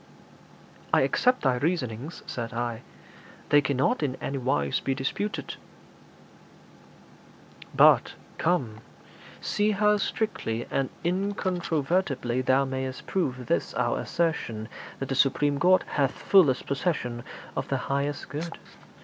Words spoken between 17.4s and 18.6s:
of the highest good.'